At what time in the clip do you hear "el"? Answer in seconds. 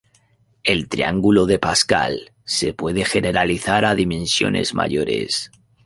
0.63-0.89